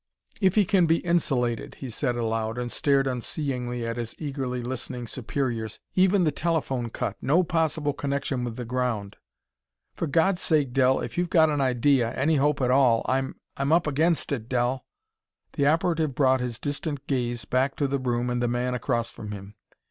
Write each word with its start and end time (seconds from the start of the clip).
"If 0.41 0.55
he 0.55 0.65
can 0.65 0.87
be 0.87 0.97
insulated" 1.05 1.75
he 1.75 1.91
said 1.91 2.15
aloud, 2.15 2.57
and 2.57 2.71
stared 2.71 3.05
unseeingly 3.05 3.85
at 3.85 3.97
his 3.97 4.15
eagerly 4.17 4.59
listening 4.59 5.05
superiors 5.05 5.79
"even 5.93 6.23
the 6.23 6.31
telephone 6.31 6.89
cut 6.89 7.17
no 7.21 7.43
possible 7.43 7.93
connection 7.93 8.43
with 8.43 8.55
the 8.55 8.65
ground" 8.65 9.17
"For 9.95 10.07
God's 10.07 10.41
sake, 10.41 10.73
Del, 10.73 11.01
if 11.01 11.19
you've 11.19 11.29
got 11.29 11.51
an 11.51 11.61
idea 11.61 12.13
any 12.13 12.37
hope 12.37 12.61
at 12.61 12.71
all! 12.71 13.05
I'm 13.07 13.35
I'm 13.57 13.71
up 13.71 13.85
against 13.85 14.31
it, 14.31 14.49
Del." 14.49 14.83
The 15.53 15.67
operative 15.67 16.15
brought 16.15 16.39
his 16.39 16.57
distant 16.57 17.05
gaze 17.05 17.45
back 17.45 17.75
to 17.75 17.87
the 17.87 17.99
room 17.99 18.31
and 18.31 18.41
the 18.41 18.47
man 18.47 18.73
across 18.73 19.11
from 19.11 19.31
him. 19.31 19.53